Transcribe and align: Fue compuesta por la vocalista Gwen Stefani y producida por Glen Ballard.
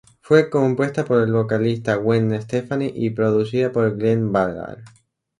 Fue 0.21 0.49
compuesta 0.49 1.05
por 1.05 1.29
la 1.29 1.37
vocalista 1.41 1.93
Gwen 1.97 2.41
Stefani 2.41 2.91
y 2.91 3.11
producida 3.11 3.71
por 3.71 3.95
Glen 3.95 4.31
Ballard. 4.31 4.79